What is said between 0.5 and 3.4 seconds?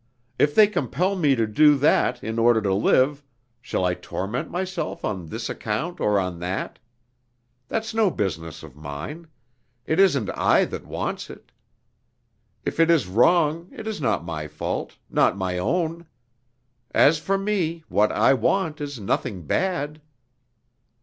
they compel me to do that in order to live,